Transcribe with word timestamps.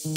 Kembali 0.00 0.16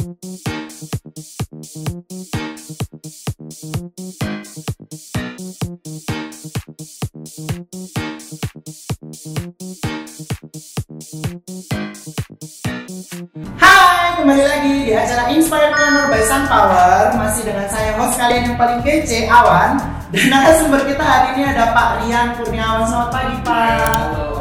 lagi 14.47 14.87
di 14.87 14.95
acara 14.95 15.27
Inspirepreneur 15.35 16.07
by 16.07 16.23
Sunpower. 16.31 17.19
Masih 17.19 17.43
dengan 17.43 17.67
saya 17.67 17.99
host 17.99 18.15
kalian 18.15 18.55
yang 18.55 18.55
paling 18.55 18.79
kece, 18.87 19.27
Awan. 19.27 19.83
Dan 20.15 20.31
narasumber 20.31 20.87
kita 20.87 21.03
hari 21.03 21.35
ini 21.35 21.51
ada 21.51 21.75
Pak 21.75 22.07
Rian 22.07 22.39
Kurniawan. 22.39 22.87
Selamat 22.87 23.11
pagi 23.11 23.35
Pak 23.43 24.32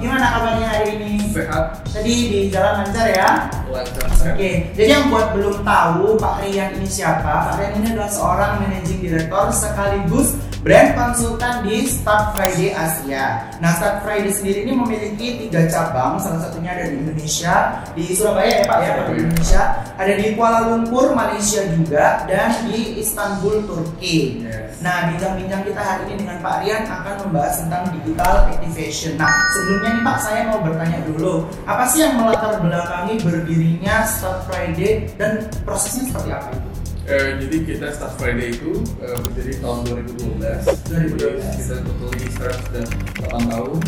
Gimana 0.00 0.26
kabarnya 0.32 0.66
hari 0.66 0.96
ini? 0.96 1.12
Sehat, 1.28 1.84
Tadi 1.92 2.14
di 2.32 2.40
jalan 2.48 2.82
lancar 2.88 3.06
ya? 3.12 3.30
lancar, 3.68 4.08
Oke, 4.32 4.72
jadi 4.72 4.88
yang 4.96 5.12
buat 5.12 5.36
belum 5.36 5.60
tahu 5.60 6.16
Pak 6.16 6.40
Rian 6.42 6.72
ini 6.80 6.88
siapa? 6.88 7.52
Pak 7.52 7.60
Rian 7.60 7.72
ini 7.78 7.86
adalah 7.92 8.08
seorang 8.08 8.64
managing 8.64 8.98
director 9.04 9.52
sekaligus 9.52 10.40
brand 10.60 10.92
konsultan 10.92 11.64
di 11.64 11.88
Start 11.88 12.36
Friday 12.36 12.76
Asia. 12.76 13.48
Nah, 13.64 13.72
Start 13.80 14.04
Friday 14.04 14.28
sendiri 14.28 14.68
ini 14.68 14.76
memiliki 14.76 15.40
tiga 15.46 15.64
cabang, 15.72 16.20
salah 16.20 16.44
satunya 16.44 16.76
ada 16.76 16.84
di 16.92 17.00
Indonesia, 17.00 17.80
di 17.96 18.04
Surabaya 18.12 18.60
ya 18.60 18.64
Pak 18.68 18.78
ya, 18.84 18.90
di 19.08 19.24
Indonesia, 19.24 19.62
ada 19.96 20.12
di 20.12 20.26
Kuala 20.36 20.60
Lumpur, 20.68 21.16
Malaysia 21.16 21.64
juga, 21.72 22.28
dan 22.28 22.52
di 22.68 23.00
Istanbul, 23.00 23.64
Turki. 23.64 24.44
Yes. 24.44 24.84
Nah, 24.84 25.12
bincang-bincang 25.12 25.64
kita 25.64 25.80
hari 25.80 26.02
ini 26.12 26.24
dengan 26.24 26.36
Pak 26.44 26.54
Rian 26.64 26.84
akan 26.88 27.14
membahas 27.24 27.54
tentang 27.64 27.82
digital 27.96 28.34
activation. 28.52 29.16
Nah, 29.16 29.32
sebelumnya 29.56 29.90
nih 29.96 30.04
Pak, 30.04 30.18
saya 30.20 30.40
mau 30.52 30.60
bertanya 30.60 31.00
dulu, 31.08 31.48
apa 31.64 31.84
sih 31.88 32.04
yang 32.04 32.20
melatar 32.20 32.60
belakangi 32.60 33.16
berdirinya 33.24 34.04
Start 34.04 34.44
Friday 34.44 35.08
dan 35.16 35.48
prosesnya 35.64 36.04
seperti 36.12 36.28
apa 36.36 36.48
itu? 36.52 36.69
Eh, 37.04 37.32
jadi 37.40 37.56
kita 37.64 37.86
Start 37.90 38.14
Friday 38.16 38.54
itu 38.54 38.70
eh, 39.00 39.16
berdiri 39.18 39.54
tahun 39.58 39.78
2012. 39.88 40.62
2012. 40.86 41.42
Jadi 41.42 41.56
kita 41.58 41.74
total 41.82 42.10
di 42.14 42.26
start 42.28 42.56
sudah 42.68 42.86
8 43.24 43.50
tahun. 43.50 43.78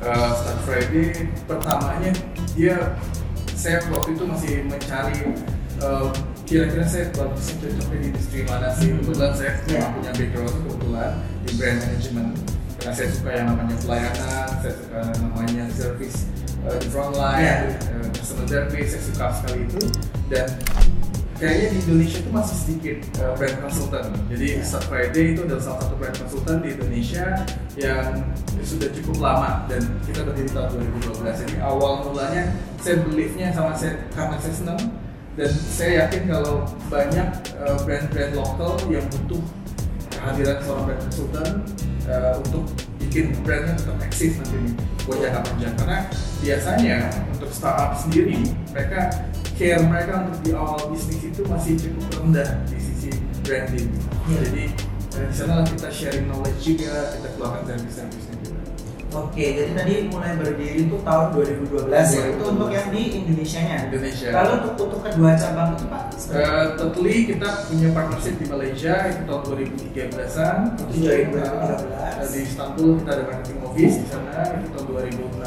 Eh, 0.00 0.30
Start 0.32 0.60
Friday 0.64 1.06
pertamanya 1.44 2.12
dia 2.54 2.76
saya 3.52 3.78
waktu 3.90 4.14
itu 4.14 4.24
masih 4.24 4.52
mencari 4.66 5.18
eh, 5.78 6.06
kira-kira 6.42 6.84
saya 6.84 7.04
bagusnya 7.12 7.54
cocoknya 7.60 7.96
di 7.96 8.06
industri 8.08 8.38
mana 8.44 8.68
sih 8.74 8.88
kebetulan 8.92 9.32
saya 9.32 9.52
Ya. 9.62 9.78
memang 9.78 9.92
punya 9.96 10.12
background 10.12 10.54
kebetulan 10.58 11.10
di 11.42 11.50
brand 11.56 11.78
management 11.80 12.30
karena 12.76 12.92
saya 12.92 13.08
suka 13.14 13.30
yang 13.30 13.46
namanya 13.54 13.76
pelayanan 13.80 14.48
saya 14.60 14.72
suka 14.74 14.98
namanya 15.22 15.64
service 15.72 16.18
eh, 16.62 16.76
di 16.76 16.86
front 16.90 17.14
line 17.14 17.42
Ya. 17.42 17.56
eh, 17.68 18.06
customer 18.12 18.46
service 18.46 18.88
saya 18.90 19.02
suka 19.06 19.26
sekali 19.40 19.60
itu 19.64 19.80
dan 20.28 20.48
kayaknya 21.42 21.66
di 21.74 21.78
Indonesia 21.82 22.18
itu 22.22 22.30
masih 22.30 22.56
sedikit 22.62 22.98
uh, 23.18 23.34
brand 23.34 23.56
consultant. 23.58 24.14
Jadi 24.30 24.62
Start 24.62 24.86
Friday 24.86 25.34
itu 25.34 25.42
adalah 25.42 25.58
salah 25.58 25.80
satu 25.82 25.94
brand 25.98 26.14
consultant 26.14 26.58
di 26.62 26.68
Indonesia 26.70 27.26
yang 27.74 28.22
sudah 28.62 28.88
cukup 28.94 29.16
lama 29.18 29.66
dan 29.66 29.82
kita 30.06 30.22
berdiri 30.22 30.54
tahun 30.54 30.86
2012. 31.02 31.42
Jadi 31.42 31.54
awal 31.58 32.06
mulanya 32.06 32.54
saya 32.78 33.02
believe-nya 33.02 33.50
sama 33.50 33.74
saya 33.74 34.06
karena 34.14 34.38
saya 34.38 34.54
senang 34.54 34.80
dan 35.34 35.50
saya 35.50 36.06
yakin 36.06 36.22
kalau 36.30 36.62
banyak 36.86 37.28
uh, 37.58 37.76
brand-brand 37.82 38.32
lokal 38.38 38.78
yang 38.86 39.02
butuh 39.10 39.42
kehadiran 40.14 40.62
seorang 40.62 40.84
brand 40.86 41.02
consultant 41.10 41.54
uh, 42.06 42.38
untuk 42.38 42.64
bikin 43.02 43.34
brandnya 43.42 43.74
tetap 43.74 43.98
eksis 44.06 44.38
nanti 44.38 44.78
buat 45.02 45.18
jangka 45.18 45.42
panjang 45.42 45.74
karena 45.74 45.98
biasanya 46.38 46.96
untuk 47.34 47.50
startup 47.50 47.98
sendiri 47.98 48.38
mereka 48.70 49.10
care 49.58 49.82
mereka 49.82 50.12
untuk 50.24 50.38
di 50.42 50.50
awal 50.52 50.80
bisnis 50.90 51.22
itu 51.22 51.42
masih 51.46 51.72
cukup 51.78 52.04
rendah 52.20 52.48
di 52.66 52.78
sisi 52.78 53.10
branding 53.42 53.88
Iya. 54.22 54.38
jadi 54.46 54.64
eh, 55.18 55.24
di 55.28 55.34
sana 55.34 55.66
kita 55.66 55.88
sharing 55.90 56.26
knowledge 56.26 56.60
juga 56.62 57.12
kita 57.12 57.28
keluarkan 57.34 57.62
service-service-nya 57.66 58.36
juga 58.40 58.50
Oke, 59.12 59.44
jadi 59.44 59.76
tadi 59.76 60.08
mulai 60.08 60.40
berdiri 60.40 60.88
itu 60.88 60.96
tahun 61.04 61.36
2012 61.36 61.84
ya. 61.92 62.32
Itu 62.32 62.48
untuk 62.48 62.72
yang 62.72 62.88
di 62.88 63.20
Indonesia-nya. 63.20 63.92
Indonesia 63.92 64.32
Lalu 64.32 64.52
untuk, 64.56 64.88
untuk 64.88 65.00
kedua 65.04 65.36
cabang 65.36 65.76
itu 65.76 65.84
Pak? 65.84 66.02
Eh, 66.32 66.66
totally 66.80 67.16
kita 67.28 67.48
punya 67.68 67.92
partnership 67.92 68.40
di 68.40 68.46
Malaysia 68.48 68.94
itu 69.12 69.20
tahun 69.28 69.42
2013an 69.52 70.56
Itu 70.88 70.96
dari 71.04 71.22
2013. 71.28 71.92
Eh, 71.92 72.28
di 72.32 72.38
Istanbul 72.40 72.88
kita 73.04 73.10
ada 73.12 73.24
marketing 73.28 73.58
office 73.60 73.94
di 74.00 74.06
sana 74.08 74.32
itu 74.48 74.66
tahun 74.72 74.86
2016 74.88 75.44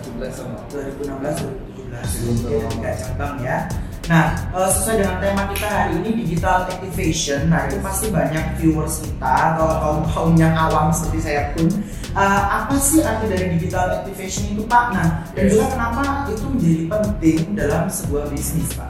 17 0.00 0.32
sama 0.32 0.56
2016 0.72 1.44
2017 1.44 1.73
Ada 2.02 2.66
tiga 2.74 2.90
cabang 2.98 3.36
ya. 3.44 3.58
Nah, 4.04 4.36
eh, 4.52 4.68
sesuai 4.68 5.00
dengan 5.00 5.16
tema 5.16 5.42
kita 5.56 5.64
hari 5.64 5.92
ini 6.04 6.10
digital 6.24 6.68
activation. 6.68 7.48
Nah, 7.48 7.64
itu 7.72 7.80
pasti 7.80 8.12
banyak 8.12 8.60
viewers 8.60 9.00
kita 9.00 9.56
atau 9.56 9.68
kaum 9.80 10.00
kaum 10.12 10.32
yang 10.36 10.52
awam 10.52 10.92
seperti 10.92 11.24
saya 11.24 11.56
pun. 11.56 11.72
Eh, 12.14 12.42
apa 12.52 12.76
sih 12.76 13.00
arti 13.00 13.26
dari 13.32 13.56
digital 13.56 14.04
activation 14.04 14.44
itu 14.52 14.62
Pak? 14.68 14.84
Nah, 14.92 15.08
dan 15.32 15.44
juga 15.48 15.66
kenapa 15.72 16.28
itu 16.28 16.44
menjadi 16.52 16.82
penting 16.92 17.38
dalam 17.56 17.84
sebuah 17.88 18.28
bisnis 18.28 18.68
Pak? 18.76 18.83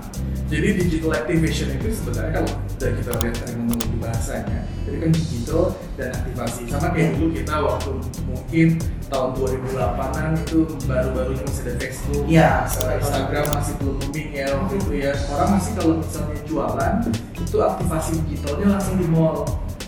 Jadi 0.44 0.68
digital 0.76 1.10
activation 1.16 1.68
itu 1.72 1.88
sebenarnya 1.90 2.32
kalau 2.36 2.52
dari 2.76 2.94
kita 3.00 3.12
lihat 3.16 3.34
terminologi 3.42 3.96
bahasanya, 3.96 4.60
itu 4.84 4.96
kan 5.00 5.10
digital 5.10 5.62
dan 5.96 6.08
aktivasi. 6.12 6.60
Sama 6.68 6.88
kayak 6.92 7.10
dulu 7.16 7.28
kita 7.32 7.54
waktu 7.64 7.90
mungkin 8.28 8.66
tahun 9.08 9.30
2008an 9.40 10.28
itu 10.44 10.58
baru-barunya 10.84 11.42
masih 11.48 11.62
ada 11.64 11.74
Facebook, 11.80 12.24
Iya, 12.28 12.50
eh, 12.68 12.96
Instagram 13.00 13.44
masih 13.56 13.72
belum 13.80 13.94
booming 14.04 14.28
ya 14.36 14.46
waktu 14.52 14.74
itu 14.78 14.92
ya. 15.00 15.12
Orang 15.32 15.48
masih 15.56 15.72
kalau 15.80 15.92
misalnya 15.98 16.38
jualan 16.44 16.94
itu 17.40 17.56
aktivasi 17.58 18.10
digitalnya 18.28 18.66
langsung 18.76 18.96
di 19.00 19.06
mall. 19.08 19.36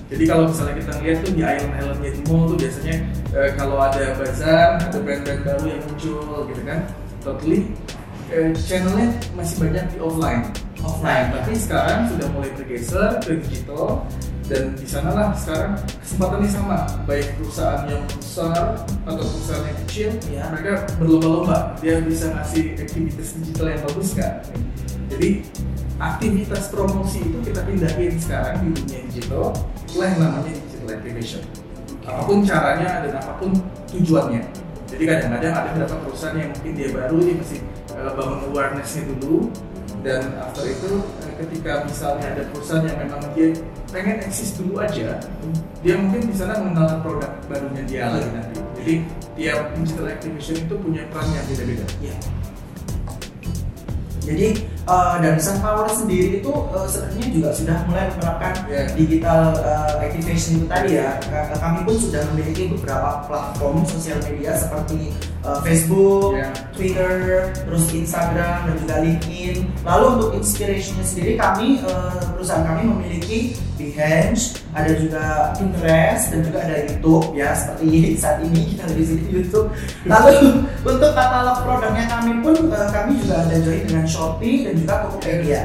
Jadi 0.06 0.24
kalau 0.24 0.44
misalnya 0.46 0.74
kita 0.78 0.92
lihat 1.02 1.18
tuh 1.26 1.32
di 1.34 1.42
island-islandnya 1.42 2.10
di 2.14 2.22
mall 2.30 2.42
tuh 2.48 2.56
biasanya 2.58 2.96
eh, 3.36 3.50
kalau 3.58 3.76
ada 3.76 4.04
bazar, 4.16 4.66
ada 4.80 4.98
brand-brand 4.98 5.40
baru 5.44 5.64
yang 5.68 5.82
muncul 5.84 6.48
gitu 6.48 6.62
kan. 6.64 6.80
Totally 7.26 7.74
eh, 8.32 8.50
channelnya 8.54 9.08
masih 9.34 9.56
banyak 9.62 9.84
di 9.94 9.98
offline. 10.02 10.42
Offline, 10.82 11.26
Nah, 11.32 11.42
tapi 11.42 11.52
sekarang 11.58 12.06
sudah 12.10 12.26
mulai 12.30 12.50
bergeser 12.54 13.18
ke 13.24 13.42
digital 13.42 14.06
dan 14.46 14.78
di 14.78 14.86
sanalah 14.86 15.34
sekarang 15.34 15.74
kesempatannya 15.98 16.50
sama. 16.50 16.78
Baik 17.10 17.34
perusahaan 17.38 17.82
yang 17.90 18.02
besar 18.06 18.86
atau 19.02 19.24
perusahaan 19.26 19.66
yang 19.66 19.78
kecil 19.86 20.10
Ya. 20.30 20.46
mereka 20.54 20.86
berlomba-lomba. 21.02 21.74
Dia 21.82 21.98
bisa 22.02 22.30
ngasih 22.30 22.78
aktivitas 22.78 23.34
digital 23.42 23.66
yang 23.74 23.82
bagus 23.82 24.14
kan 24.14 24.46
jadi 25.06 25.40
aktivitas 25.96 26.68
promosi 26.68 27.22
itu 27.24 27.38
kita 27.40 27.62
pindahin 27.64 28.14
sekarang 28.18 28.56
di 28.60 28.68
dunia 28.74 29.00
digital. 29.08 29.54
Itulah 29.86 30.06
yang 30.12 30.20
namanya 30.20 30.52
digital 30.52 30.88
activation. 30.92 31.42
Apa 32.06 32.20
pun 32.26 32.38
caranya 32.44 33.02
dan 33.06 33.12
apa 33.18 33.32
pun 33.38 33.50
tujuannya. 33.90 34.42
Jadi 34.86 35.02
kadang-kadang 35.02 35.54
ada 35.54 35.68
beberapa 35.74 35.96
perusahaan 36.06 36.38
yang 36.38 36.50
mungkin 36.54 36.72
dia 36.78 36.88
baru 36.94 37.16
dia 37.18 37.34
masih 37.38 37.58
eh, 37.96 38.12
bangun 38.12 38.40
awarenessnya 38.52 39.02
dulu 39.16 39.50
dan 40.04 40.22
after 40.38 40.68
itu 40.68 41.02
eh, 41.24 41.32
ketika 41.40 41.82
misalnya 41.88 42.36
ada 42.36 42.42
perusahaan 42.52 42.84
yang 42.84 42.98
memang 43.08 43.20
dia 43.34 43.56
pengen 43.90 44.22
eksis 44.22 44.54
dulu 44.60 44.78
aja 44.78 45.18
dia 45.86 45.94
mungkin 46.02 46.26
di 46.26 46.34
sana 46.34 46.58
mengenalkan 46.58 46.98
produk 46.98 47.30
barunya 47.46 47.82
dia 47.86 48.10
lagi 48.10 48.30
nanti. 48.34 48.58
Jadi 48.76 48.94
tiap 49.38 49.70
digital 49.78 50.06
activation 50.10 50.56
itu 50.66 50.74
punya 50.82 51.02
peran 51.14 51.30
yang 51.30 51.46
beda-beda. 51.46 51.86
Iya. 52.02 52.16
Jadi 54.26 54.48
eh, 54.86 55.14
dari 55.20 55.40
Sunpower 55.42 55.90
sendiri 55.90 56.40
itu 56.40 56.48
eh, 56.48 56.86
sebenarnya 56.86 57.26
juga 57.30 57.48
sudah 57.52 57.76
mulai 57.86 58.06
menerapkan 58.14 58.54
Iya. 58.66 58.82
digital 58.94 59.40
eh, 59.58 59.92
activation 60.06 60.50
itu 60.58 60.66
tadi 60.66 60.90
ya. 60.98 61.18
Kami 61.56 61.78
pun 61.82 61.96
sudah 61.98 62.22
memiliki 62.32 62.70
beberapa 62.70 63.26
platform 63.26 63.82
sosial 63.84 64.18
media 64.24 64.54
seperti 64.56 65.10
eh, 65.42 65.58
Facebook, 65.62 66.38
Iya. 66.38 66.48
Twitter, 66.72 67.12
terus 67.66 67.84
Instagram 67.90 68.58
dan 68.66 68.76
juga 68.78 68.94
LinkedIn. 69.02 69.56
Lalu 69.82 70.04
untuk 70.18 70.30
inspirationnya 70.34 71.04
sendiri 71.04 71.34
kami 71.34 71.82
eh, 71.82 72.20
perusahaan 72.34 72.64
kami 72.64 72.82
memiliki 72.86 73.40
Behance, 73.76 74.64
ada 74.72 74.88
juga 74.96 75.52
Pinterest 75.52 76.32
dan 76.32 76.40
juga 76.48 76.64
ada 76.64 76.80
YouTube 76.88 77.36
ya 77.36 77.52
seperti 77.52 77.88
saat 78.24 78.40
ini 78.40 78.72
kita 78.72 78.88
lagi 78.88 79.04
di 79.04 79.28
YouTube. 79.28 79.68
Lalu 80.08 80.32
untuk 80.96 81.12
katalog 81.12 81.60
produknya 81.60 82.08
kami 82.08 82.40
pun 82.40 82.56
eh, 82.72 82.88
kami 82.88 83.20
juga 83.20 83.44
ada 83.44 83.56
join 83.60 83.84
dengan 83.84 84.08
Shopee 84.08 84.64
dan 84.64 84.75
juga 84.78 84.94
Tokopedia. 85.08 85.62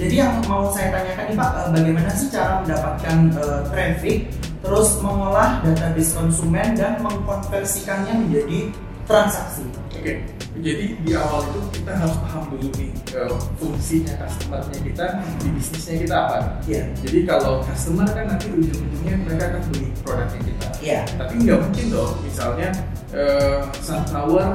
Jadi 0.00 0.14
yang 0.16 0.40
mau 0.48 0.68
saya 0.72 0.88
tanyakan 0.92 1.24
nih 1.30 1.36
Pak, 1.36 1.50
eh, 1.54 1.68
bagaimana 1.76 2.10
sih 2.16 2.28
cara 2.32 2.52
mendapatkan 2.64 3.16
eh, 3.36 3.60
traffic, 3.70 4.18
terus 4.64 4.88
mengolah 5.04 5.60
database 5.60 6.12
konsumen 6.16 6.68
dan 6.74 6.98
mengkonversikannya 7.04 8.14
menjadi 8.26 8.72
transaksi. 9.04 9.64
Oke, 9.94 10.20
jadi 10.60 10.96
di 11.00 11.12
awal 11.16 11.44
itu 11.48 11.60
kita 11.80 11.92
harus 11.96 12.16
paham 12.24 12.44
dulu 12.52 12.68
nih 12.76 12.90
eh, 13.16 13.36
fungsinya 13.60 14.14
customernya 14.24 14.78
kita 14.80 15.06
di 15.40 15.48
bisnisnya 15.52 15.94
kita 16.04 16.16
apa. 16.16 16.38
Iya. 16.64 16.82
Jadi 17.04 17.18
kalau 17.28 17.60
customer 17.64 18.08
kan 18.12 18.24
nanti 18.28 18.46
ujung-ujungnya 18.52 19.14
mereka 19.24 19.44
akan 19.52 19.62
beli 19.72 19.88
produknya 20.00 20.40
kita. 20.44 20.68
Iya. 20.80 21.00
Tapi 21.20 21.32
nggak 21.40 21.58
mungkin 21.60 21.86
dong, 21.92 22.12
misalnya 22.24 22.68
eh, 23.12 23.60
Sunflower 23.84 24.48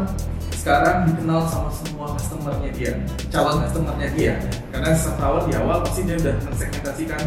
sekarang 0.59 1.07
dikenal 1.07 1.47
sama 1.47 1.71
semua 1.71 2.11
customernya 2.19 2.71
dia, 2.75 2.91
calon 3.31 3.63
customernya 3.63 4.09
dia. 4.11 4.33
Karena 4.75 4.91
awal 5.23 5.47
di 5.47 5.55
awal 5.55 5.79
pasti 5.87 6.03
dia 6.03 6.19
udah 6.19 6.35
mensegmentasikan 6.43 7.21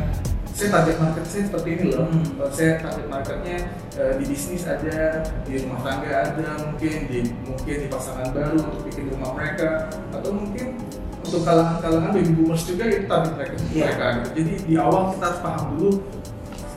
saya 0.53 0.69
target 0.69 0.97
market 1.01 1.25
saya 1.25 1.43
seperti 1.49 1.69
ini 1.73 1.85
loh. 1.97 2.05
Hmm. 2.13 2.25
Saya 2.53 2.77
target 2.85 3.07
marketnya 3.09 3.57
eh, 3.97 4.13
di 4.21 4.25
bisnis 4.29 4.69
ada, 4.69 5.25
di 5.49 5.65
rumah 5.65 5.81
tangga 5.81 6.13
ada, 6.29 6.49
mungkin 6.61 7.09
di 7.09 7.19
mungkin 7.49 7.77
di 7.83 7.89
pasangan 7.89 8.29
baru 8.37 8.61
untuk 8.61 8.85
bikin 8.93 9.09
rumah 9.17 9.33
mereka, 9.33 9.89
atau 10.13 10.31
mungkin 10.31 10.77
untuk 11.25 11.41
kalangan-kalangan 11.49 12.13
baby 12.13 12.33
boomers 12.37 12.69
juga 12.69 12.85
itu 12.85 13.09
target 13.09 13.33
mereka. 13.33 13.55
Iya. 13.73 13.85
mereka. 13.97 14.07
Jadi 14.37 14.53
di 14.69 14.75
awal 14.77 15.17
kita 15.17 15.25
harus 15.25 15.41
paham 15.41 15.63
dulu 15.73 15.91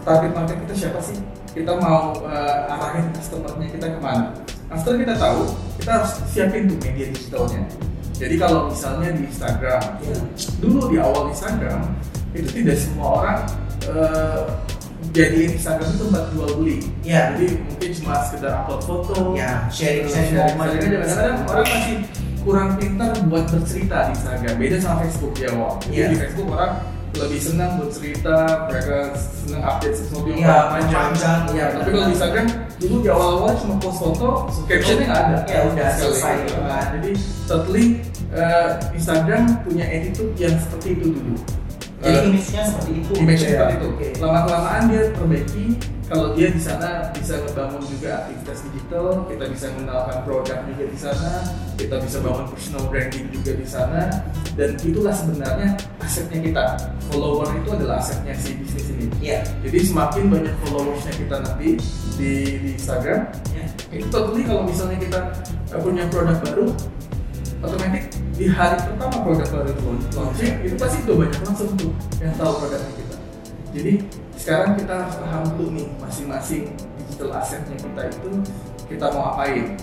target 0.07 0.31
market 0.31 0.57
kita 0.63 0.73
siapa 0.87 0.99
sih? 1.03 1.17
Kita 1.51 1.71
mau 1.75 2.15
eh, 2.23 2.71
arahin 2.71 3.11
customernya 3.11 3.67
kita 3.75 3.85
ke 3.91 3.99
mana? 3.99 4.31
After 4.71 4.95
kita 4.97 5.13
tahu, 5.19 5.51
kita 5.85 6.01
harus 6.01 6.17
siapin 6.33 6.65
tuh 6.65 6.81
media 6.81 7.05
digitalnya. 7.13 7.61
Jadi 8.17 8.35
kalau 8.41 8.73
misalnya 8.73 9.13
di 9.13 9.29
Instagram, 9.29 9.81
Iya. 10.01 10.17
dulu 10.57 10.89
di 10.89 10.97
awal 10.97 11.29
Instagram 11.29 11.93
itu 12.33 12.49
tidak 12.49 12.77
semua 12.81 13.21
orang 13.21 13.39
eh, 13.85 14.41
jadiin 15.13 15.53
Instagram 15.53 15.85
itu 15.93 16.09
tempat 16.09 16.25
jual 16.33 16.49
beli. 16.57 16.77
Iya. 17.05 17.37
Jadi 17.37 17.47
mungkin 17.69 17.89
cuma 18.01 18.13
sekedar 18.25 18.65
upload 18.65 18.81
foto, 18.81 19.37
Ya, 19.37 19.69
sharing 19.69 20.09
sharing 20.09 20.33
sharing 20.33 20.57
momen. 20.57 20.73
Kadang-kadang 20.73 21.37
orang 21.53 21.67
masih 21.69 21.97
kurang 22.41 22.69
pintar 22.81 23.11
buat 23.29 23.45
bercerita 23.45 23.97
di 24.09 24.11
Instagram. 24.17 24.53
Beda 24.57 24.77
sama 24.81 24.95
Facebook 25.05 25.31
di 25.37 25.43
awal. 25.45 25.71
Jadi 25.85 25.93
Iya. 25.93 26.07
di 26.09 26.17
Facebook 26.17 26.47
orang 26.49 26.73
lebih 27.13 27.39
senang 27.39 27.71
bercerita, 27.77 28.35
mereka 28.67 28.97
senang 29.13 29.61
update 29.61 29.95
sesuatu 30.01 30.27
yang 30.33 30.39
Iya, 30.41 30.57
panjang. 30.67 30.97
panjang, 31.13 31.39
iya, 31.53 31.65
Tapi 31.77 31.89
kalau 31.93 32.05
di 32.09 32.13
Instagram 32.17 32.45
dulu 32.77 32.95
di 32.99 33.09
awal-awal 33.09 33.51
cuma 33.55 33.75
post 33.77 33.99
foto, 33.99 34.27
captionnya 34.65 35.05
nggak 35.05 35.21
ada. 35.21 35.37
Ya, 35.45 35.59
udah 35.65 35.89
selesai 35.95 36.33
gitu 36.43 36.59
kan. 36.61 36.85
Jadi 36.93 37.11
totally 37.45 37.85
eh, 38.31 38.67
Instagram 38.91 39.43
punya 39.63 39.85
attitude 39.85 40.33
yang 40.35 40.55
seperti 40.57 40.87
itu 40.93 41.05
dulu. 41.13 41.35
Jadi 41.97 42.11
Eh, 42.11 42.27
image-nya 42.27 42.61
seperti 42.67 42.91
itu. 42.99 43.11
image 43.15 43.39
gitu 43.39 43.47
ya. 43.47 43.59
seperti 43.65 43.75
itu. 44.05 44.19
Lama 44.19 44.39
kelamaan 44.43 44.83
dia 44.87 45.01
perbaiki. 45.11 45.65
Kalau 46.05 46.37
dia 46.37 46.53
di 46.53 46.61
sana 46.61 47.09
bisa 47.17 47.41
ngebangun 47.41 47.81
juga 47.89 48.21
aktivitas 48.21 48.61
digital, 48.69 49.25
kita 49.25 49.45
bisa 49.49 49.65
mengenalkan 49.73 50.17
produk 50.21 50.61
juga 50.69 50.85
di 50.85 50.97
sana, 51.01 51.31
kita 51.81 51.97
bisa 51.97 52.17
bangun 52.21 52.45
personal 52.53 52.83
branding 52.93 53.25
juga 53.33 53.51
di 53.57 53.65
sana, 53.65 54.01
dan 54.53 54.77
itulah 54.85 55.09
sebenarnya 55.09 55.73
asetnya 56.05 56.39
kita. 56.45 56.65
Follower 57.09 57.49
itu 57.57 57.69
adalah 57.73 57.97
asetnya 57.97 58.37
si 58.37 58.53
bisnis 58.53 58.85
ini. 58.93 59.09
Iya. 59.17 59.49
Jadi 59.65 59.77
semakin 59.81 60.23
banyak 60.29 60.53
followersnya 60.61 61.13
kita 61.17 61.35
nanti 61.41 61.67
di, 62.21 62.31
di 62.61 62.69
Instagram, 62.77 63.25
Iya. 63.57 63.65
itu 63.97 64.07
totally 64.13 64.45
kalau 64.45 64.61
misalnya 64.61 64.97
kita 65.01 65.19
uh, 65.73 65.79
punya 65.81 66.05
produk 66.13 66.37
baru, 66.45 66.65
otomatis 67.65 68.05
di 68.37 68.45
hari 68.45 68.77
pertama 68.77 69.25
produk 69.25 69.47
baru 69.49 69.69
itu 69.73 69.81
launching, 70.13 70.53
itu 70.69 70.75
pasti 70.77 70.97
udah 71.09 71.17
banyak 71.17 71.41
langsung 71.49 71.69
tuh 71.73 71.91
yang 72.21 72.33
tahu 72.37 72.51
produknya 72.61 72.93
kita. 72.93 73.17
Jadi 73.73 73.93
sekarang 74.45 74.77
kita 74.77 74.93
harus 74.93 75.15
paham 75.17 75.43
dulu 75.57 75.73
nih 75.73 75.87
masing-masing 75.97 76.69
digital 77.01 77.33
asetnya 77.41 77.81
kita 77.81 78.01
itu 78.13 78.29
kita 78.85 79.09
mau 79.09 79.33
apain 79.33 79.73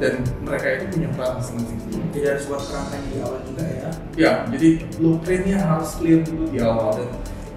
dan 0.00 0.24
mereka 0.40 0.80
itu 0.80 0.96
punya 0.96 1.08
peran 1.12 1.36
masing-masing. 1.36 1.78
Jadi 2.16 2.24
harus 2.24 2.44
buat 2.48 2.62
kerangkanya 2.64 3.06
di 3.12 3.18
awal 3.20 3.40
juga 3.44 3.64
ya. 3.68 3.90
Ya, 4.16 4.32
jadi 4.48 4.68
blueprintnya 4.96 5.58
harus 5.60 5.90
clear 6.00 6.24
dulu 6.24 6.44
di 6.48 6.58
awal 6.64 6.88
dan 6.96 7.08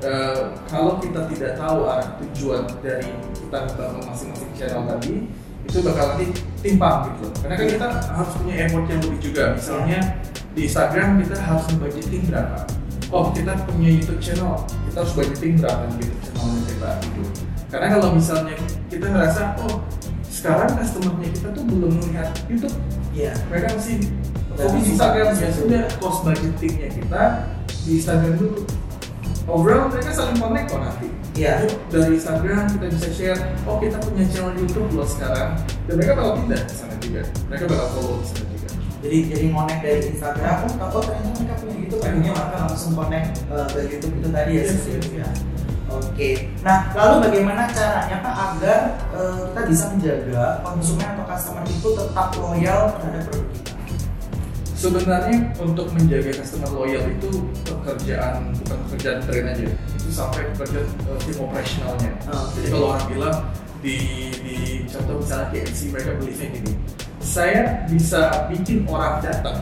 eh, 0.03 0.41
kalau 0.67 0.99
kita 0.99 1.23
tidak 1.31 1.55
tahu 1.55 1.87
arah 1.87 2.09
tujuan 2.19 2.67
dari 2.83 3.15
kita 3.39 3.57
membangun 3.71 4.03
masing-masing 4.03 4.51
channel 4.59 4.83
tadi, 4.91 5.31
itu 5.63 5.77
bakal 5.87 6.05
nanti 6.19 6.27
timpang 6.59 7.15
gitu. 7.15 7.31
Karena 7.39 7.55
kan 7.55 7.67
kita 7.71 7.87
harus 8.11 8.31
punya 8.35 8.55
effort 8.67 8.85
yang 8.91 9.01
lebih 9.07 9.19
juga. 9.23 9.43
Misalnya 9.55 9.99
di 10.51 10.61
Instagram 10.67 11.23
kita 11.23 11.35
harus 11.39 11.63
budgeting 11.79 12.27
berapa. 12.27 12.59
Oh 13.15 13.31
kita 13.31 13.55
punya 13.63 13.95
YouTube 13.95 14.19
channel, 14.19 14.59
kita 14.91 14.97
harus 14.99 15.13
budgeting 15.15 15.55
berapa 15.63 15.87
di 15.95 16.03
YouTube 16.03 16.23
channelnya 16.35 16.61
kita 16.67 16.89
gitu. 16.99 17.21
Karena 17.71 17.87
kalau 17.95 18.07
misalnya 18.11 18.55
kita 18.91 19.05
ngerasa 19.07 19.41
oh 19.63 19.79
sekarang 20.27 20.75
customernya 20.75 21.29
kita 21.31 21.47
tuh 21.55 21.63
belum 21.63 21.95
melihat 21.95 22.35
YouTube. 22.51 22.75
Iya. 23.15 23.31
mereka 23.47 23.79
masih 23.79 24.03
di 24.03 24.79
Instagram 24.91 25.31
ya 25.39 25.49
sudah 25.55 25.83
cost 26.03 26.27
budgetingnya 26.27 26.91
kita 26.91 27.23
di 27.87 28.03
Instagram 28.03 28.35
dulu 28.35 28.67
overall 29.47 29.87
mereka 29.87 30.11
saling 30.11 30.35
connect 30.35 30.67
kok 30.67 30.83
nanti. 30.83 31.07
Iya. 31.39 31.63
Dari 31.87 32.19
Instagram 32.19 32.67
kita 32.75 32.85
bisa 32.99 33.07
share 33.15 33.39
oh 33.63 33.79
kita 33.79 33.95
punya 34.03 34.27
channel 34.27 34.51
YouTube 34.59 34.91
loh 34.91 35.07
sekarang. 35.07 35.55
Dan 35.87 36.03
mereka 36.03 36.19
bakal 36.19 36.43
pindah 36.43 36.59
ke 36.67 36.73
sana 36.75 36.95
juga. 36.99 37.23
Mereka 37.47 37.63
bakal 37.71 37.87
follow 37.95 38.19
sana 38.27 38.43
juga 38.51 38.67
Jadi 39.05 39.17
jadi 39.29 39.45
connect 39.53 39.81
dari 39.85 40.01
Instagram, 40.09 40.55
oh 40.65 40.71
tahu 40.81 40.99
ternyata 41.05 41.29
mereka 41.37 41.55
punya 41.61 41.75
gitu 41.77 41.95
kan, 42.01 42.11
Iya. 42.17 42.31
maka 42.33 42.57
langsung 42.65 42.91
connect 42.97 43.27
ke 43.45 43.79
YouTube 43.85 44.15
itu 44.17 44.29
tadi 44.33 44.51
ya 44.51 44.61
Yes, 44.65 44.69
seperti 44.81 45.09
yes. 45.13 45.21
ya. 45.21 45.29
Oke, 45.85 46.29
nah 46.59 46.89
lalu 46.91 47.15
bagaimana 47.29 47.69
caranya 47.69 48.17
Pak 48.19 48.35
agar 48.35 48.79
eh, 49.13 49.41
kita 49.45 49.61
bisa 49.69 49.83
menjaga 49.93 50.43
konsumen 50.59 51.05
atau 51.05 51.25
customer 51.29 51.63
itu 51.63 51.87
tetap 51.93 52.29
loyal 52.35 52.81
terhadap 52.97 53.23
produk 53.29 53.47
kita? 53.53 53.71
sebenarnya 54.75 55.37
untuk 55.55 55.87
menjaga 55.93 56.31
customer 56.35 56.69
loyal 56.73 57.05
itu 57.07 57.29
pekerjaan 57.63 58.51
bukan 58.59 58.77
pekerjaan 58.85 59.17
brand 59.23 59.47
aja 59.49 59.65
itu 59.71 60.09
sampai 60.11 60.51
pekerjaan 60.51 60.85
uh, 61.07 61.17
tim 61.23 61.37
operasionalnya 61.39 62.11
Oh, 62.27 62.45
jadi 62.53 62.67
kalau 62.69 62.87
orang 62.91 63.05
bilang 63.07 63.37
di 63.79 63.95
di 64.43 64.55
contoh 64.85 65.21
misalnya 65.21 65.47
KFC 65.53 65.89
mereka 65.89 66.11
beliefnya 66.19 66.47
gini 66.59 66.73
saya 67.35 67.83
bisa 67.91 68.47
bikin 68.47 68.87
orang 68.87 69.19
datang 69.19 69.59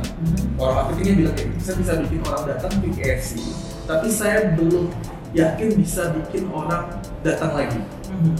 orang 0.61 0.75
marketingnya 0.85 1.13
bilang 1.25 1.33
kayak 1.33 1.49
gitu 1.57 1.61
saya 1.65 1.75
bisa 1.81 1.93
bikin 2.05 2.21
orang 2.29 2.43
datang 2.45 2.71
di 2.85 2.89
KFC 2.93 3.31
tapi 3.89 4.07
saya 4.13 4.53
belum 4.53 4.93
yakin 5.33 5.69
bisa 5.73 6.13
bikin 6.13 6.45
orang 6.53 6.93
datang 7.25 7.57
lagi 7.57 7.81
Mhm. 8.13 8.37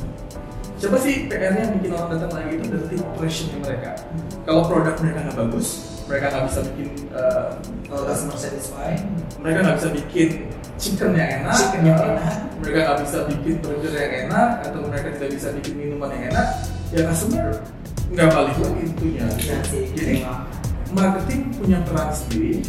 Siapa 0.78 1.00
sih 1.00 1.32
PR-nya 1.32 1.64
yang 1.66 1.74
bikin 1.80 1.96
orang 1.96 2.14
datang 2.14 2.32
lagi 2.36 2.60
itu 2.60 2.66
dari 2.68 2.96
operationnya 3.00 3.58
mereka. 3.64 3.90
Kalau 4.44 4.68
produk 4.68 4.94
mereka 5.00 5.20
nggak 5.24 5.38
bagus, 5.40 5.68
mereka 6.06 6.26
nggak 6.30 6.46
bisa 6.52 6.60
bikin, 6.68 6.88
eh, 7.16 7.48
Kalau 7.88 8.04
customer 8.04 8.36
satisfied, 8.36 9.00
mereka 9.40 9.58
nggak 9.64 9.78
bisa 9.80 9.90
bikin 9.96 10.30
chicken 10.76 11.16
yang 11.16 11.30
enak, 11.42 11.56
Chicken 11.56 11.82
yang 11.88 11.98
eh, 11.98 12.10
enak. 12.20 12.36
mereka 12.60 12.80
nggak 12.84 13.00
bisa 13.00 13.18
bikin 13.32 13.56
burger 13.64 13.94
yang 13.96 14.14
enak, 14.28 14.50
atau 14.68 14.80
mereka 14.84 15.08
tidak 15.16 15.32
bisa 15.32 15.48
bikin 15.56 15.74
minuman 15.80 16.10
yang 16.20 16.24
enak, 16.36 16.48
ya 16.92 17.02
customer 17.08 17.48
nggak 18.14 18.30
balik 18.30 18.58
lagi 18.62 18.86
sih. 19.68 19.84
Jadi 19.98 20.16
marketing 20.94 21.42
punya 21.58 21.78
peran 21.82 22.10
sendiri, 22.14 22.62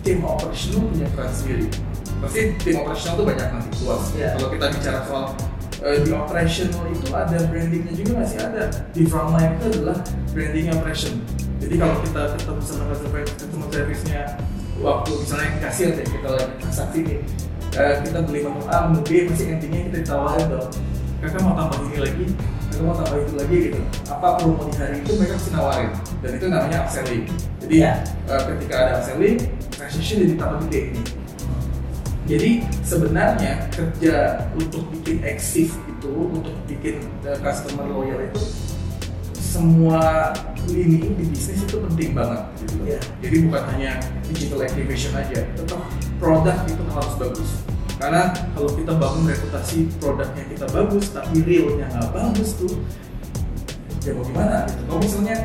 tim 0.00 0.18
operational 0.24 0.88
punya 0.88 1.06
peran 1.12 1.32
sendiri. 1.36 1.66
Pasti 2.18 2.40
tim 2.64 2.74
operational 2.80 3.14
itu 3.20 3.24
banyak 3.28 3.48
nanti 3.52 3.68
luas. 3.84 4.02
Iya. 4.16 4.28
Kalau 4.40 4.48
kita 4.56 4.66
bicara 4.72 4.98
soal 5.04 5.24
eh, 5.84 5.96
di 6.00 6.10
operational 6.10 6.84
itu 6.88 7.08
ada 7.12 7.38
brandingnya 7.52 7.92
juga 7.92 8.12
masih 8.24 8.38
ada. 8.40 8.62
Di 8.96 9.02
frontline 9.04 9.52
itu 9.60 9.64
adalah 9.76 9.98
branding 10.32 10.66
operation. 10.72 11.14
Jadi 11.58 11.74
kalau 11.76 11.96
kita 12.00 12.22
ketemu 12.38 12.60
sama 12.64 12.84
customer 12.88 13.20
customer 13.28 13.68
service-nya 13.68 14.22
waktu 14.78 15.10
misalnya 15.10 15.50
kasir 15.58 15.88
deh 15.90 16.06
kita 16.06 16.28
lagi 16.30 16.54
transaksi 16.62 16.98
nih 17.02 17.18
eh, 17.74 17.94
kita 18.06 18.18
beli 18.24 18.46
menu 18.46 18.62
A, 18.70 18.86
menu 18.86 19.02
B, 19.02 19.26
pasti 19.26 19.50
endingnya 19.50 19.90
kita 19.90 19.96
ditawarin 20.06 20.46
dong 20.54 20.70
kakak 21.18 21.40
mau 21.42 21.54
tambah 21.58 21.78
ini 21.90 21.98
lagi, 21.98 22.24
kakak 22.70 22.82
mau 22.86 22.94
tambah 22.94 23.18
itu 23.18 23.34
lagi 23.34 23.56
gitu 23.70 23.80
apa 24.06 24.26
promo 24.38 24.62
di 24.70 24.74
hari 24.78 24.96
itu 25.02 25.10
mereka 25.18 25.34
pasti 25.34 25.50
nawarin 25.50 25.90
dan 26.22 26.30
itu 26.38 26.46
namanya 26.46 26.76
upselling 26.86 27.24
jadi 27.58 27.76
Ya. 27.78 27.92
eh, 28.30 28.42
ketika 28.54 28.74
ada 28.78 28.92
upselling, 29.02 29.38
transaction 29.74 30.16
jadi 30.22 30.34
tambah 30.38 30.58
gede 30.68 30.80
nih 30.94 31.06
jadi 32.28 32.50
sebenarnya 32.84 33.52
kerja 33.72 34.44
untuk 34.52 34.84
bikin 34.92 35.24
eksis 35.24 35.72
itu, 35.72 36.12
untuk 36.12 36.52
bikin 36.68 37.00
uh, 37.24 37.40
customer 37.40 37.88
loyal 37.88 38.20
itu 38.20 38.44
semua 39.32 40.36
lini 40.68 41.08
di 41.16 41.24
bisnis 41.24 41.64
itu 41.64 41.80
penting 41.80 42.12
banget 42.12 42.44
gitu. 42.60 42.84
Iya. 42.84 43.00
Jadi 43.24 43.36
bukan 43.48 43.62
hanya 43.72 43.96
digital 44.28 44.60
activation 44.60 45.16
aja, 45.16 45.40
tetap 45.56 45.80
produk 46.20 46.52
itu 46.68 46.84
harus 46.92 47.14
bagus. 47.16 47.50
Karena 47.98 48.30
kalau 48.54 48.70
kita 48.78 48.92
bangun 48.94 49.26
reputasi 49.26 49.90
produknya 49.98 50.44
kita 50.46 50.66
bagus, 50.70 51.10
tapi 51.10 51.42
realnya 51.42 51.86
nggak 51.90 52.10
bagus 52.14 52.54
tuh, 52.54 52.78
ya 54.06 54.14
mau 54.14 54.22
gimana 54.22 54.64
gitu. 54.70 54.82
Kalau 54.86 55.00
misalnya 55.02 55.36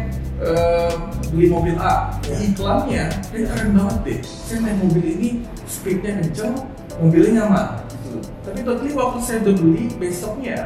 eh, 0.43 0.91
beli 1.33 1.47
mobil 1.49 1.75
A, 1.81 2.13
Ya. 2.29 2.37
iklannya 2.39 3.05
ini 3.33 3.43
keren 3.49 3.69
banget 3.73 3.97
deh. 4.05 4.19
Saya 4.23 4.57
naik 4.63 4.77
mobil 4.85 5.03
ini 5.17 5.29
speednya 5.65 6.11
kenceng, 6.21 6.53
mobilnya 7.01 7.31
nyaman. 7.41 7.67
Gitu. 8.05 8.19
Tapi 8.45 8.59
totally 8.61 8.91
waktu 8.93 9.17
saya 9.25 9.37
udah 9.49 9.55
beli 9.57 9.83
besoknya, 9.97 10.57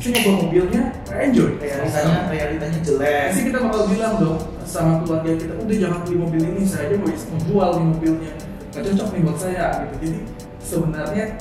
saya 0.00 0.10
nyoba 0.16 0.32
mobilnya, 0.40 0.82
enjoy. 1.12 1.50
realitanya 1.60 2.18
realitanya 2.32 2.78
jelek. 2.80 3.28
Pasti 3.32 3.42
kita 3.50 3.58
bakal 3.60 3.82
bilang 3.92 4.14
dong 4.20 4.38
sama 4.64 4.92
keluarga 5.04 5.30
kita, 5.36 5.52
udah 5.52 5.76
jangan 5.76 6.00
beli 6.08 6.16
mobil 6.16 6.40
ini, 6.42 6.62
saya 6.64 6.88
aja 6.88 6.96
mau 6.96 7.08
mau 7.12 7.40
jual 7.44 7.70
nih 7.76 7.86
mobilnya, 7.92 8.32
nggak 8.72 8.82
cocok 8.88 9.08
nih 9.12 9.20
buat 9.24 9.38
saya 9.38 9.66
gitu. 9.84 9.94
Jadi 10.00 10.18
sebenarnya 10.66 11.38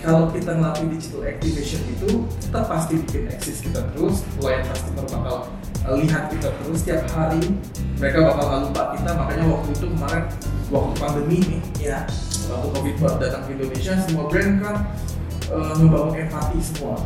kalau 0.00 0.32
kita 0.32 0.56
ngelakuin 0.56 0.88
digital 0.96 1.22
activation 1.26 1.82
itu 1.92 2.08
kita 2.48 2.60
pasti 2.64 2.92
bikin 3.04 3.28
eksis 3.28 3.60
kita 3.60 3.84
terus, 3.92 4.24
klien 4.40 4.64
customer 4.64 5.04
bakal 5.04 5.36
lihat 6.00 6.32
kita 6.32 6.48
terus 6.64 6.78
setiap 6.80 7.04
hari. 7.12 7.42
Mereka 7.98 8.18
bakal 8.24 8.44
nggak 8.46 8.60
lupa 8.70 8.82
kita 8.94 9.10
makanya 9.12 9.44
waktu 9.50 9.68
itu 9.74 9.86
kemarin 9.90 10.24
waktu 10.70 10.92
pandemi 11.00 11.38
nih 11.44 11.62
ya 11.80 11.98
waktu 12.48 12.68
covid 12.72 12.96
datang 13.20 13.42
ke 13.44 13.50
Indonesia 13.58 13.92
semua 14.06 14.24
brand 14.28 14.54
kan 14.62 14.76
uh, 15.52 15.72
ngebangun 15.76 16.14
empati 16.24 16.58
semua. 16.62 16.96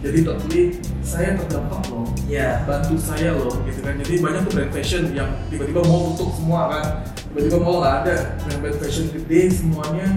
Jadi 0.00 0.18
totally 0.24 0.62
saya 1.04 1.36
terdampak 1.36 1.84
loh. 1.92 2.08
Ya. 2.24 2.64
Bantu 2.64 2.96
saya 2.96 3.36
loh 3.36 3.52
gitu 3.68 3.84
kan. 3.84 4.00
Jadi 4.00 4.16
banyak 4.16 4.48
tuh 4.48 4.52
brand 4.56 4.72
fashion 4.72 5.12
yang 5.12 5.28
tiba-tiba 5.52 5.84
mau 5.84 6.16
tutup 6.16 6.32
semua 6.40 6.72
kan 6.72 6.84
tiba-tiba 7.30 7.58
mau 7.62 7.78
nggak 7.78 7.96
ada 8.02 8.14
brand-brand 8.42 8.76
fashion 8.82 9.06
gede 9.14 9.40
semuanya 9.54 10.08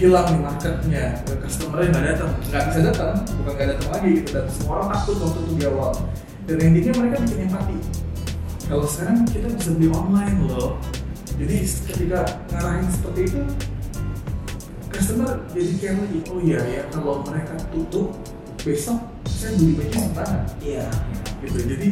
hilang 0.00 0.26
di 0.32 0.38
marketnya. 0.40 1.04
Customer 1.28 1.78
nggak 1.84 2.04
datang. 2.16 2.30
Nggak 2.48 2.62
bisa 2.72 2.80
datang 2.88 3.12
bukan 3.36 3.52
nggak 3.52 3.68
datang 3.76 3.88
lagi 3.92 4.10
gitu. 4.20 4.28
Dan 4.32 4.44
semua 4.48 4.72
orang 4.80 4.88
takut 4.96 5.16
waktu 5.20 5.38
itu 5.44 5.52
di 5.60 5.64
awal. 5.68 5.92
Dan 6.48 6.56
intinya 6.64 6.92
mereka 7.04 7.16
bikin 7.28 7.38
empati. 7.46 7.76
Kalau 8.64 8.86
sekarang 8.88 9.28
kita 9.28 9.48
bisa 9.52 9.70
beli 9.76 9.88
online 9.92 10.36
loh. 10.48 10.80
Jadi 11.36 11.56
ketika 11.64 12.20
ngarahin 12.52 12.88
seperti 12.88 13.20
itu 13.28 13.42
customer 15.00 15.40
jadi 15.56 15.72
kayak 15.80 15.96
lagi 16.04 16.18
oh 16.28 16.40
iya 16.44 16.60
ya 16.66 16.82
kalau 16.92 17.24
mereka 17.24 17.56
tutup 17.72 18.12
besok 18.60 19.00
saya 19.24 19.56
beli 19.56 19.72
baju 19.80 19.96
di 19.96 20.12
mana 20.12 20.38
iya. 20.60 20.86
Gitu. 21.40 21.56
Jadi 21.64 21.88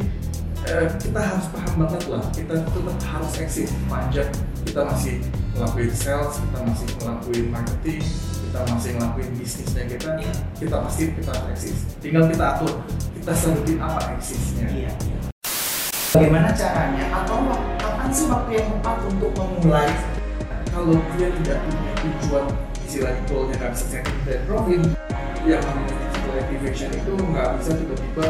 eh, 0.66 0.88
kita 0.98 1.20
harus 1.22 1.46
paham 1.54 1.74
banget 1.86 2.02
lah 2.10 2.22
kita 2.34 2.54
tetap 2.58 2.96
harus 3.06 3.32
eksis 3.38 3.70
panjang 3.86 4.30
kita 4.66 4.80
masih 4.82 5.22
ngelakuin 5.54 5.92
sales 5.94 6.34
kita 6.42 6.58
masih 6.66 6.86
ngelakuin 6.98 7.46
marketing 7.54 8.02
kita 8.48 8.58
masih 8.72 8.90
ngelakuin 8.96 9.30
bisnisnya 9.36 9.84
kita 9.84 10.10
Iya. 10.16 10.32
kita 10.56 10.76
pasti 10.80 11.02
kita 11.12 11.30
harus 11.36 11.48
eksis. 11.52 11.78
Tinggal 12.00 12.24
kita 12.32 12.44
atur 12.56 12.72
kita 13.12 13.32
sebutin 13.36 13.76
apa 13.76 14.00
eksisnya. 14.16 14.66
Iya 14.72 14.90
iya. 15.04 15.18
Bagaimana 16.16 16.48
caranya? 16.56 17.04
Atau 17.12 17.36
kapan 17.76 18.08
sih 18.08 18.26
waktu 18.32 18.50
yang 18.56 18.68
tepat 18.80 18.96
untuk 19.04 19.30
memulai? 19.36 19.92
Kalau 20.72 20.96
dia 21.20 21.28
tidak 21.28 21.58
punya 21.68 21.92
tujuan 22.00 22.44
istilahnya 22.88 23.20
goalnya 23.28 23.54
nggak 23.60 23.70
bisa 23.76 23.84
setting 23.84 24.18
dan 24.24 24.40
profit 24.48 24.80
yang 25.44 25.60
namanya 25.60 25.92
digital 25.92 26.34
activation 26.40 26.88
itu 26.96 27.12
nggak 27.20 27.48
bisa 27.60 27.70
tiba-tiba 27.76 28.26